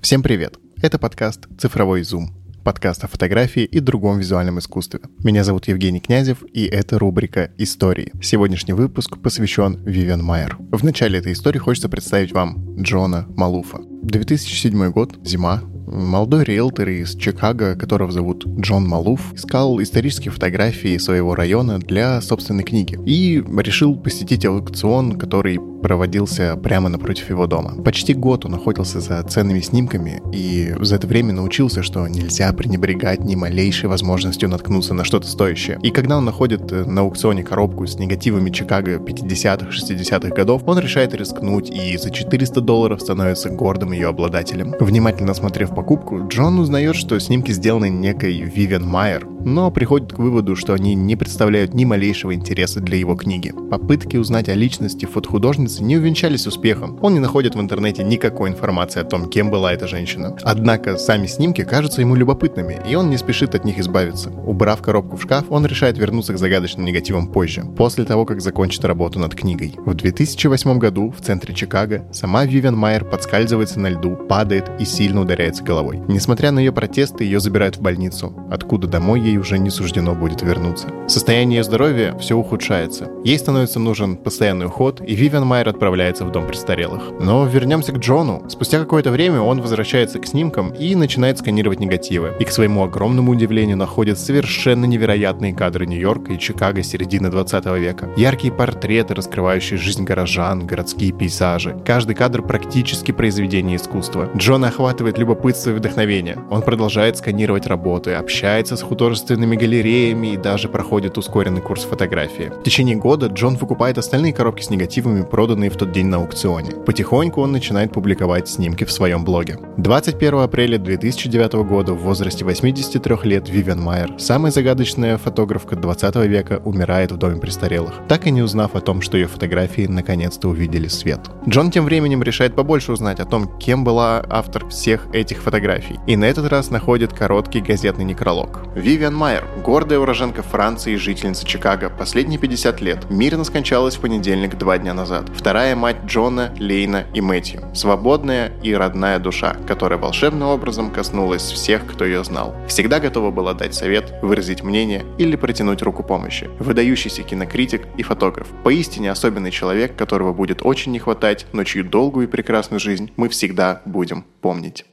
[0.00, 0.56] Всем привет!
[0.80, 2.34] Это подкаст «Цифровой зум»,
[2.64, 5.00] подкаст о фотографии и другом визуальном искусстве.
[5.22, 8.12] Меня зовут Евгений Князев, и это рубрика «Истории».
[8.22, 10.56] Сегодняшний выпуск посвящен Вивиан Майер.
[10.58, 13.78] В начале этой истории хочется представить вам Джона Малуфа.
[14.02, 15.62] 2007 год, зима,
[15.92, 22.64] Молодой риэлтор из Чикаго, которого зовут Джон Малуф, искал исторические фотографии своего района для собственной
[22.64, 27.82] книги и решил посетить аукцион, который проводился прямо напротив его дома.
[27.82, 33.20] Почти год он охотился за ценными снимками и за это время научился, что нельзя пренебрегать
[33.20, 35.78] ни малейшей возможностью наткнуться на что-то стоящее.
[35.82, 41.14] И когда он находит на аукционе коробку с негативами Чикаго 50-х, 60-х годов, он решает
[41.14, 44.74] рискнуть и за 400 долларов становится гордым ее обладателем.
[44.78, 50.56] Внимательно осмотрев покупку, Джон узнает, что снимки сделаны некой Вивиан Майер, но приходит к выводу,
[50.56, 53.52] что они не представляют ни малейшего интереса для его книги.
[53.70, 56.98] Попытки узнать о личности фотохудожницы не увенчались успехом.
[57.02, 60.36] Он не находит в интернете никакой информации о том, кем была эта женщина.
[60.42, 64.30] Однако сами снимки кажутся ему любопытными, и он не спешит от них избавиться.
[64.30, 68.84] Убрав коробку в шкаф, он решает вернуться к загадочным негативам позже, после того, как закончит
[68.84, 69.74] работу над книгой.
[69.84, 75.20] В 2008 году в центре Чикаго сама Вивиан Майер подскальзывается на льду, падает и сильно
[75.20, 76.00] ударяется головой.
[76.08, 80.14] Несмотря на ее протесты, ее забирают в больницу, откуда домой ей ей уже не суждено
[80.14, 80.88] будет вернуться.
[81.08, 83.10] Состояние здоровья все ухудшается.
[83.24, 87.02] Ей становится нужен постоянный уход, и Вивиан Майер отправляется в дом престарелых.
[87.20, 88.44] Но вернемся к Джону.
[88.48, 92.34] Спустя какое-то время он возвращается к снимкам и начинает сканировать негативы.
[92.38, 98.10] И к своему огромному удивлению находит совершенно невероятные кадры Нью-Йорка и Чикаго середины 20 века.
[98.16, 101.76] Яркие портреты, раскрывающие жизнь горожан, городские пейзажи.
[101.86, 104.28] Каждый кадр практически произведение искусства.
[104.36, 106.38] Джона охватывает любопытство и вдохновение.
[106.50, 112.50] Он продолжает сканировать работы, общается с художественными художественными галереями и даже проходит ускоренный курс фотографии.
[112.60, 116.72] В течение года Джон выкупает остальные коробки с негативами, проданные в тот день на аукционе.
[116.72, 119.58] Потихоньку он начинает публиковать снимки в своем блоге.
[119.76, 126.60] 21 апреля 2009 года в возрасте 83 лет Вивиан Майер, самая загадочная фотографка 20 века,
[126.64, 130.88] умирает в доме престарелых, так и не узнав о том, что ее фотографии наконец-то увидели
[130.88, 131.20] свет.
[131.48, 136.16] Джон тем временем решает побольше узнать о том, кем была автор всех этих фотографий, и
[136.16, 138.64] на этот раз находит короткий газетный некролог.
[138.74, 144.00] Вивиан Вивиан Майер, гордая уроженка Франции и жительница Чикаго, последние 50 лет, мирно скончалась в
[144.00, 145.30] понедельник два дня назад.
[145.36, 147.62] Вторая мать Джона, Лейна и Мэтью.
[147.74, 152.54] Свободная и родная душа, которая волшебным образом коснулась всех, кто ее знал.
[152.68, 156.48] Всегда готова была дать совет, выразить мнение или протянуть руку помощи.
[156.58, 158.48] Выдающийся кинокритик и фотограф.
[158.64, 163.28] Поистине особенный человек, которого будет очень не хватать, но чью долгую и прекрасную жизнь мы
[163.28, 164.86] всегда будем помнить.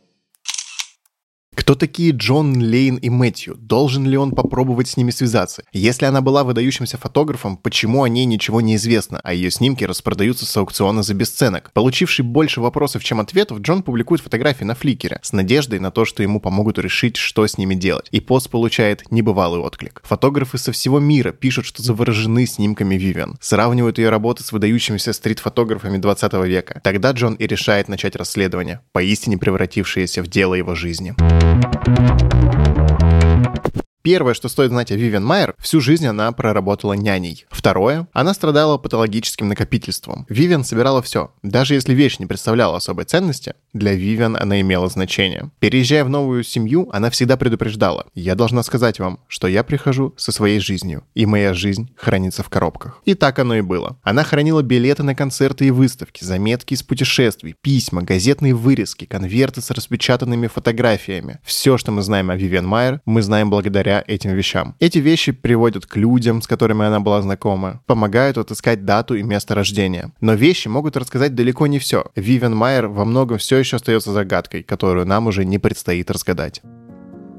[1.59, 3.57] Кто такие Джон, Лейн и Мэтью?
[3.57, 5.63] Должен ли он попробовать с ними связаться?
[5.73, 10.45] Если она была выдающимся фотографом, почему о ней ничего не известно, а ее снимки распродаются
[10.45, 11.71] с аукциона за бесценок?
[11.73, 16.23] Получивший больше вопросов, чем ответов, Джон публикует фотографии на фликере с надеждой на то, что
[16.23, 18.07] ему помогут решить, что с ними делать.
[18.11, 20.01] И пост получает небывалый отклик.
[20.05, 23.37] Фотографы со всего мира пишут, что заворожены снимками Вивиан.
[23.41, 26.79] Сравнивают ее работы с выдающимися стрит-фотографами 20 века.
[26.85, 31.13] Тогда Джон и решает начать расследование, поистине превратившееся в дело его жизни.
[31.59, 33.88] どこにいるんだろう?
[34.09, 37.45] Первое, что стоит знать о Вивиан Майер, всю жизнь она проработала няней.
[37.51, 40.25] Второе, она страдала патологическим накопительством.
[40.29, 41.31] Вивиан собирала все.
[41.43, 45.51] Даже если вещь не представляла особой ценности, для Вивиан она имела значение.
[45.59, 48.07] Переезжая в новую семью, она всегда предупреждала.
[48.15, 52.49] Я должна сказать вам, что я прихожу со своей жизнью, и моя жизнь хранится в
[52.49, 53.03] коробках.
[53.05, 53.99] И так оно и было.
[54.01, 59.69] Она хранила билеты на концерты и выставки, заметки из путешествий, письма, газетные вырезки, конверты с
[59.69, 61.37] распечатанными фотографиями.
[61.43, 64.75] Все, что мы знаем о Вивиан Майер, мы знаем благодаря этим вещам.
[64.79, 69.55] Эти вещи приводят к людям, с которыми она была знакома, помогают отыскать дату и место
[69.55, 70.11] рождения.
[70.21, 72.05] Но вещи могут рассказать далеко не все.
[72.15, 76.61] Вивен Майер во многом все еще остается загадкой, которую нам уже не предстоит разгадать.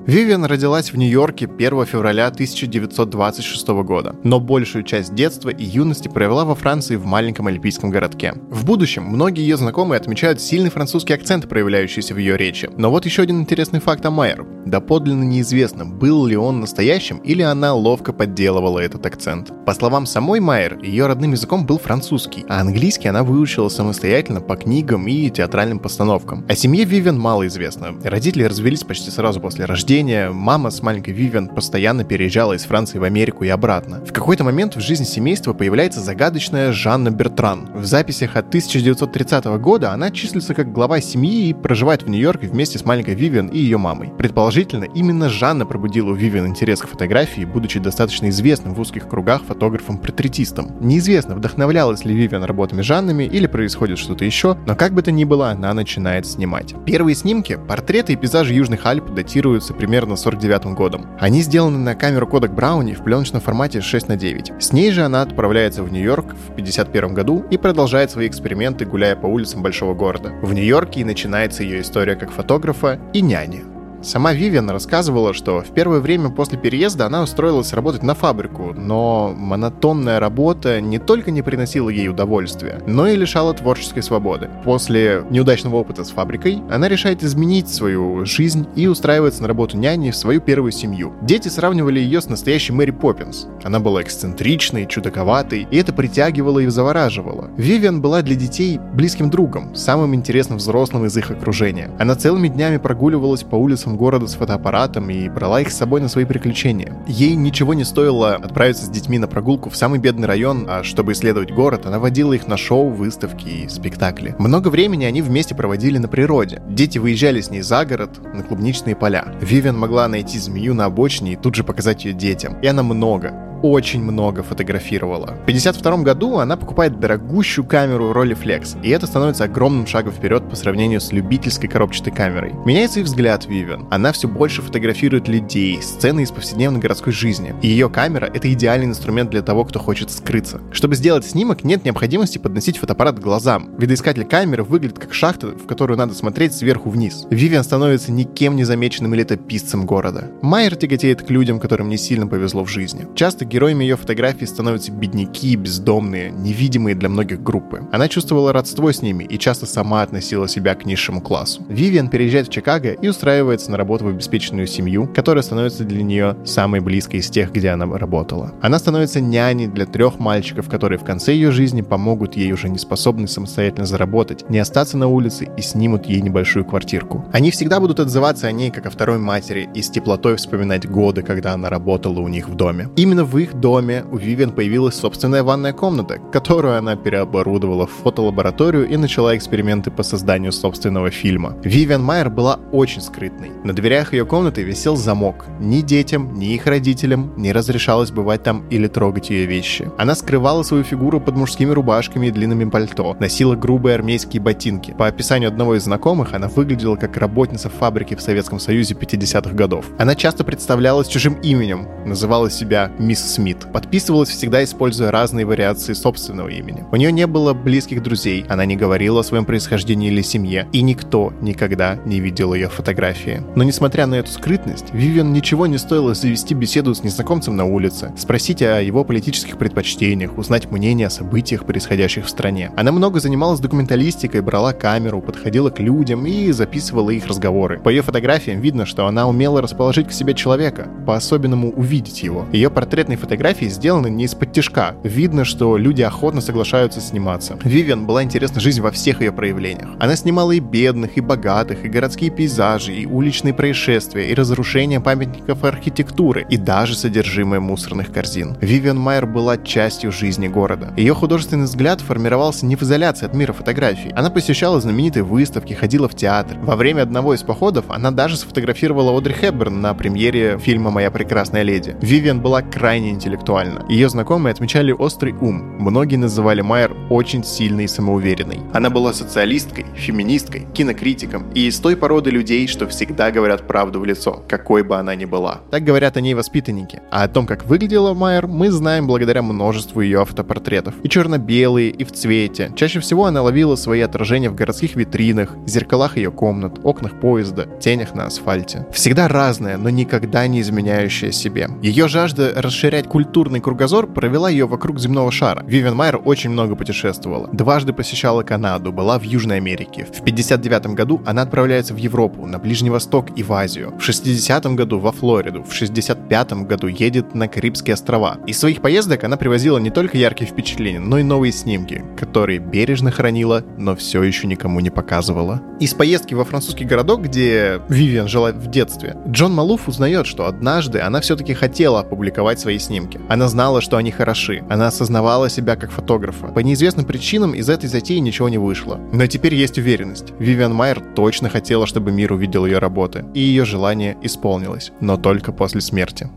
[0.07, 6.47] Вивиан родилась в Нью-Йорке 1 февраля 1926 года, но большую часть детства и юности провела
[6.47, 8.33] во Франции в маленьком альпийском городке.
[8.49, 12.71] В будущем многие ее знакомые отмечают сильный французский акцент, проявляющийся в ее речи.
[12.79, 14.47] Но вот еще один интересный факт о Майер.
[14.65, 19.53] Доподлинно неизвестно, был ли он настоящим или она ловко подделывала этот акцент.
[19.67, 24.57] По словам самой Майер, ее родным языком был французский, а английский она выучила самостоятельно по
[24.57, 26.47] книгам и театральным постановкам.
[26.49, 27.95] О семье Вивиан мало известно.
[28.03, 32.99] Родители развелись почти сразу после рождения рождения мама с маленькой Вивиан постоянно переезжала из Франции
[32.99, 34.05] в Америку и обратно.
[34.05, 37.69] В какой-то момент в жизни семейства появляется загадочная Жанна Бертран.
[37.75, 42.79] В записях от 1930 года она числится как глава семьи и проживает в Нью-Йорке вместе
[42.79, 44.13] с маленькой Вивиан и ее мамой.
[44.17, 49.43] Предположительно, именно Жанна пробудила у Вивиан интерес к фотографии, будучи достаточно известным в узких кругах
[49.43, 50.77] фотографом-портретистом.
[50.79, 55.25] Неизвестно, вдохновлялась ли Вивиан работами Жаннами или происходит что-то еще, но как бы то ни
[55.25, 56.77] было, она начинает снимать.
[56.87, 61.07] Первые снимки, портреты и пейзажи Южных Альп датируются примерно 49 годом.
[61.19, 64.53] Они сделаны на камеру Kodak Brownie в пленочном формате 6 на 9.
[64.63, 69.17] С ней же она отправляется в Нью-Йорк в 51 году и продолжает свои эксперименты, гуляя
[69.17, 70.33] по улицам большого города.
[70.43, 73.80] В Нью-Йорке и начинается ее история как фотографа и няни.
[74.03, 79.35] Сама Вивиан рассказывала, что в первое время после переезда она устроилась работать на фабрику, но
[79.37, 84.49] монотонная работа не только не приносила ей удовольствия, но и лишала творческой свободы.
[84.65, 90.13] После неудачного опыта с фабрикой она решает изменить свою жизнь и устраивается на работу няней
[90.13, 91.13] в свою первую семью.
[91.21, 93.49] Дети сравнивали ее с настоящей Мэри Поппинс.
[93.65, 97.51] Она была эксцентричной, чудаковатой, и это притягивало и завораживало.
[97.59, 101.91] Вивиан была для детей близким другом, самым интересным взрослым из их окружения.
[101.99, 106.01] Она целыми днями прогуливалась по улицам улицам города с фотоаппаратом и брала их с собой
[106.01, 106.93] на свои приключения.
[107.07, 111.13] Ей ничего не стоило отправиться с детьми на прогулку в самый бедный район, а чтобы
[111.13, 114.35] исследовать город, она водила их на шоу, выставки и спектакли.
[114.39, 116.63] Много времени они вместе проводили на природе.
[116.69, 119.25] Дети выезжали с ней за город, на клубничные поля.
[119.41, 122.59] Вивиан могла найти змею на обочине и тут же показать ее детям.
[122.63, 123.33] И она много,
[123.63, 125.37] очень много фотографировала.
[125.43, 130.57] В 52 году она покупает дорогущую камеру Rolleiflex, и это становится огромным шагом вперед по
[130.57, 132.53] сравнению с любительской коробчатой камерой.
[132.65, 133.87] Меняется и взгляд Вивиан.
[133.91, 137.55] Она все больше фотографирует людей, сцены из повседневной городской жизни.
[137.63, 140.61] И ее камера— это идеальный инструмент для того, кто хочет скрыться.
[140.73, 143.71] Чтобы сделать снимок, нет необходимости подносить фотоаппарат к глазам.
[143.79, 147.27] Видоискатель камеры выглядит как шахта, в которую надо смотреть сверху вниз.
[147.31, 150.31] Вивиан становится никем не замеченным летописцем города.
[150.43, 153.07] Майер тяготеет к людям, которым не сильно повезло в жизни.
[153.15, 157.83] Часто героями ее фотографий становятся бедняки, бездомные, невидимые для многих группы.
[157.93, 161.63] Она чувствовала родство с ними и часто сама относила себя к низшему классу.
[161.69, 166.37] Вивиан переезжает в Чикаго и устраивается на работу в обеспеченную семью, которая становится для нее
[166.45, 168.55] самой близкой из тех, где она работала.
[168.63, 172.79] Она становится няней для трех мальчиков, которые в конце ее жизни помогут ей уже не
[172.79, 177.25] способной самостоятельно заработать, не остаться на улице и снимут ей небольшую квартирку.
[177.33, 181.23] Они всегда будут отзываться о ней как о второй матери и с теплотой вспоминать годы,
[181.23, 182.89] когда она работала у них в доме.
[182.97, 188.89] Именно в их доме у Вивиан появилась собственная ванная комната, которую она переоборудовала в фотолабораторию
[188.89, 191.57] и начала эксперименты по созданию собственного фильма.
[191.63, 193.51] Вивиан Майер была очень скрытной.
[193.65, 195.47] На дверях ее комнаты висел замок.
[195.59, 199.91] Ни детям, ни их родителям не разрешалось бывать там или трогать ее вещи.
[199.99, 204.95] Она скрывала свою фигуру под мужскими рубашками и длинными пальто, носила грубые армейские ботинки.
[204.97, 209.87] По описанию одного из знакомых, она выглядела как работница фабрики в Советском Союзе 50-х годов.
[209.99, 213.67] Она часто представлялась чужим именем, называла себя мисс Смит.
[213.73, 216.85] Подписывалась всегда, используя разные вариации собственного имени.
[216.91, 220.83] У нее не было близких друзей, она не говорила о своем происхождении или семье, и
[220.83, 223.43] никто никогда не видел ее фотографии.
[223.55, 228.13] Но несмотря на эту скрытность, Вивиан ничего не стоило завести беседу с незнакомцем на улице,
[228.19, 232.73] спросить о его политических предпочтениях, узнать мнение о событиях, происходящих в стране.
[232.77, 237.79] Она много занималась документалистикой, брала камеру, подходила к людям и записывала их разговоры.
[237.79, 242.47] По ее фотографиям видно, что она умела расположить к себе человека, по-особенному увидеть его.
[242.53, 244.95] Ее портретные фотографии сделаны не из-под тяжка.
[245.05, 247.59] Видно, что люди охотно соглашаются сниматься.
[247.63, 249.91] Вивиан была интересна жизнь во всех ее проявлениях.
[250.01, 255.65] Она снимала и бедных, и богатых, и городские пейзажи, и уличные происшествия, и разрушения памятников
[255.65, 258.57] архитектуры, и даже содержимое мусорных корзин.
[258.61, 260.93] Вивиан Майер была частью жизни города.
[260.97, 264.11] Ее художественный взгляд формировался не в изоляции от мира фотографий.
[264.15, 266.59] Она посещала знаменитые выставки, ходила в театр.
[266.63, 271.63] Во время одного из походов она даже сфотографировала Одри Хепберн на премьере фильма «Моя прекрасная
[271.63, 271.97] леди».
[272.01, 273.85] Вивиан была крайне интеллектуальна.
[273.89, 275.77] Ее знакомые отмечали острый ум.
[275.79, 278.61] Многие называли Майер очень сильной и самоуверенной.
[278.73, 284.05] Она была социалисткой, феминисткой, кинокритиком и из той породы людей, что всегда говорят правду в
[284.05, 285.61] лицо, какой бы она ни была.
[285.71, 287.03] Так говорят о ней воспитанники.
[287.11, 290.95] А о том, как выглядела Майер, мы знаем благодаря множеству ее автопортретов.
[291.03, 292.73] И черно-белые, и в цвете.
[292.77, 298.15] Чаще всего она ловила свои отражения в городских витринах, зеркалах ее комнат, окнах поезда, тенях
[298.15, 298.87] на асфальте.
[298.93, 301.69] Всегда разная, но никогда не изменяющая себе.
[301.83, 302.53] Ее жажда
[302.91, 305.63] расширять культурный кругозор провела ее вокруг земного шара.
[305.65, 307.49] Вивен Майер очень много путешествовала.
[307.53, 310.09] Дважды посещала Канаду, была в Южной Америке.
[310.13, 313.95] В 59 году она отправляется в Европу, на Ближний Восток и в Азию.
[313.97, 315.63] В 60 году во Флориду.
[315.63, 318.39] В 65 году едет на Карибские острова.
[318.49, 323.13] Из своих поездок она привозила не только яркие впечатления, но и новые снимки, которые бережно
[323.13, 325.63] хранила, но все еще никому не показывала.
[325.79, 331.01] Из поездки во французский городок, где Вивиан жила в детстве, Джон Малуф узнает, что однажды
[331.01, 333.21] она все-таки хотела опубликовать свои снимки.
[333.29, 334.65] Она знала, что они хороши.
[334.69, 336.49] Она осознавала себя как фотографа.
[336.49, 339.01] По неизвестным причинам из этой затеи ничего не вышло.
[339.13, 340.33] Но теперь есть уверенность.
[340.39, 345.53] Вивиан Майер точно хотела, чтобы мир увидел ее работы, и ее желание исполнилось, но только
[345.53, 346.29] после смерти.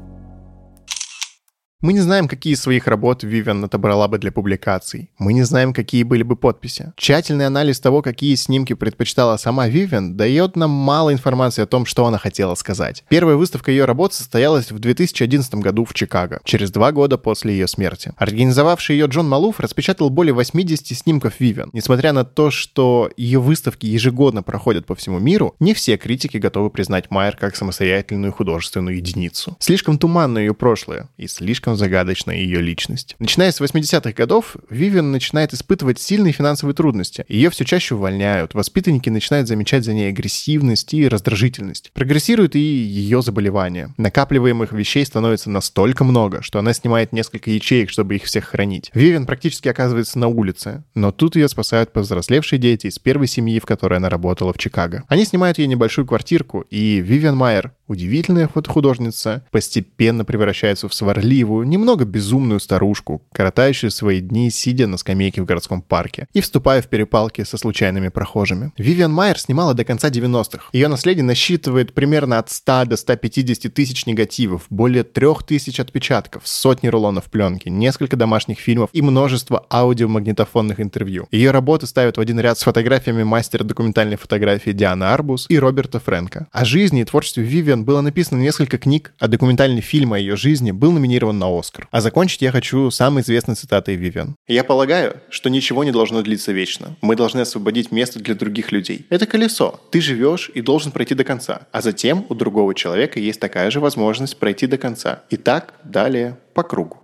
[1.83, 5.09] Мы не знаем, какие из своих работ Вивиан отобрала бы для публикаций.
[5.17, 6.93] Мы не знаем, какие были бы подписи.
[6.95, 12.05] Тщательный анализ того, какие снимки предпочитала сама Вивиан, дает нам мало информации о том, что
[12.05, 13.03] она хотела сказать.
[13.09, 17.67] Первая выставка ее работ состоялась в 2011 году в Чикаго, через два года после ее
[17.67, 18.13] смерти.
[18.15, 21.69] Организовавший ее Джон Малуф распечатал более 80 снимков Вивиан.
[21.73, 26.69] Несмотря на то, что ее выставки ежегодно проходят по всему миру, не все критики готовы
[26.69, 29.57] признать Майер как самостоятельную художественную единицу.
[29.59, 33.15] Слишком туманно ее прошлое и слишком слишком загадочна ее личность.
[33.19, 37.25] Начиная с 80-х годов, Вивиан начинает испытывать сильные финансовые трудности.
[37.27, 41.91] Ее все чаще увольняют, воспитанники начинают замечать за ней агрессивность и раздражительность.
[41.93, 43.93] Прогрессирует и ее заболевание.
[43.97, 48.91] Накапливаемых вещей становится настолько много, что она снимает несколько ячеек, чтобы их всех хранить.
[48.93, 53.65] Вивиан практически оказывается на улице, но тут ее спасают повзрослевшие дети из первой семьи, в
[53.65, 55.03] которой она работала в Чикаго.
[55.07, 62.05] Они снимают ей небольшую квартирку, и Вивиан Майер, удивительная фотохудожница, постепенно превращается в сварливую, немного
[62.05, 67.43] безумную старушку, коротающую свои дни, сидя на скамейке в городском парке и вступая в перепалки
[67.43, 68.71] со случайными прохожими.
[68.77, 70.69] Вивиан Майер снимала до конца 90-х.
[70.73, 77.25] Ее наследие насчитывает примерно от 100 до 150 тысяч негативов, более 3000 отпечатков, сотни рулонов
[77.25, 81.27] пленки, несколько домашних фильмов и множество аудиомагнитофонных интервью.
[81.31, 85.99] Ее работы ставят в один ряд с фотографиями мастера документальной фотографии Дианы Арбус и Роберта
[85.99, 86.47] Фрэнка.
[86.51, 90.71] О жизни и творчестве Вивиан было написано несколько книг, а документальный фильм о ее жизни
[90.71, 91.87] был номинирован на Оскар.
[91.91, 94.35] А закончить я хочу самой известной цитатой Вивиан.
[94.47, 96.95] «Я полагаю, что ничего не должно длиться вечно.
[97.01, 99.05] Мы должны освободить место для других людей.
[99.09, 99.79] Это колесо.
[99.91, 101.67] Ты живешь и должен пройти до конца.
[101.71, 105.23] А затем у другого человека есть такая же возможность пройти до конца.
[105.29, 106.99] И так далее по кругу.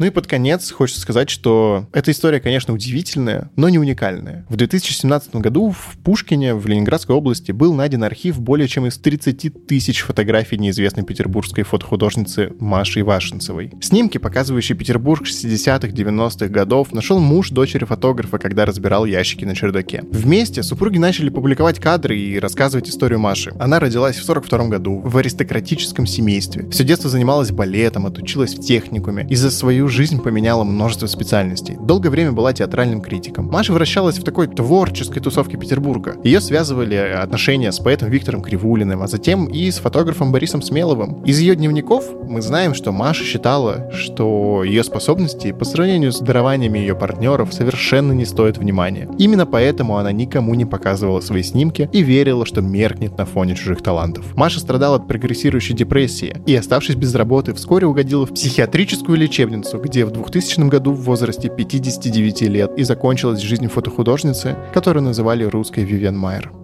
[0.00, 4.46] Ну и под конец хочется сказать, что эта история, конечно, удивительная, но не уникальная.
[4.48, 9.66] В 2017 году в Пушкине, в Ленинградской области, был найден архив более чем из 30
[9.66, 13.72] тысяч фотографий неизвестной петербургской фотохудожницы Маши Ивашинцевой.
[13.82, 20.02] Снимки, показывающие Петербург 60-х, 90-х годов, нашел муж дочери фотографа, когда разбирал ящики на чердаке.
[20.10, 23.52] Вместе супруги начали публиковать кадры и рассказывать историю Маши.
[23.60, 26.70] Она родилась в 42 году в аристократическом семействе.
[26.70, 29.26] Все детство занималась балетом, отучилась в техникуме.
[29.28, 31.76] И за свою жизнь поменяла множество специальностей.
[31.80, 33.46] Долгое время была театральным критиком.
[33.46, 36.16] Маша вращалась в такой творческой тусовке Петербурга.
[36.24, 41.22] Ее связывали отношения с поэтом Виктором Кривулиным, а затем и с фотографом Борисом Смеловым.
[41.24, 46.78] Из ее дневников мы знаем, что Маша считала, что ее способности по сравнению с дарованиями
[46.78, 49.08] ее партнеров совершенно не стоят внимания.
[49.18, 53.82] Именно поэтому она никому не показывала свои снимки и верила, что меркнет на фоне чужих
[53.82, 54.36] талантов.
[54.36, 60.04] Маша страдала от прогрессирующей депрессии и, оставшись без работы, вскоре угодила в психиатрическую лечебницу, где
[60.04, 66.16] в 2000 году в возрасте 59 лет и закончилась жизнь фотохудожницы, которую называли русской Вивен
[66.16, 66.59] Майер.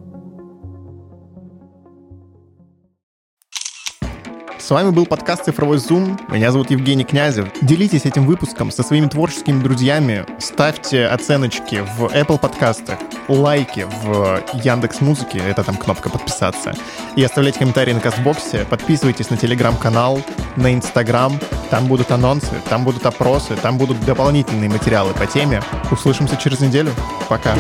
[4.67, 6.19] С вами был подкаст «Цифровой зум».
[6.29, 7.47] Меня зовут Евгений Князев.
[7.63, 10.27] Делитесь этим выпуском со своими творческими друзьями.
[10.41, 16.75] Ставьте оценочки в Apple подкастах, лайки в Яндекс Музыке, это там кнопка подписаться.
[17.15, 18.67] И оставляйте комментарии на Кастбоксе.
[18.69, 20.21] Подписывайтесь на Телеграм-канал,
[20.57, 21.39] на Инстаграм.
[21.71, 25.63] Там будут анонсы, там будут опросы, там будут дополнительные материалы по теме.
[25.93, 26.91] Услышимся через неделю.
[27.29, 27.55] Пока.